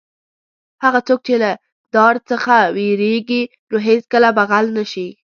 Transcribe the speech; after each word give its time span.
هغه 0.83 0.99
څوک 1.07 1.19
چې 1.27 1.35
له 1.43 1.51
دار 1.95 2.15
څخه 2.29 2.55
وېرېږي 2.75 3.43
نو 3.69 3.77
هېڅکله 3.87 4.29
به 4.35 4.43
غل 4.49 4.65
نه 4.77 4.83
شي. 4.91 5.07